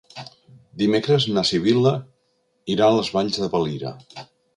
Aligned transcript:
Dimecres 0.81 1.27
na 1.35 1.43
Sibil·la 1.49 1.91
irà 2.77 2.87
a 2.87 2.95
les 2.95 3.13
Valls 3.19 3.37
de 3.45 3.51
Valira. 3.53 3.93